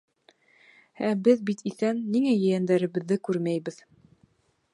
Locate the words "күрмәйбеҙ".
3.29-3.83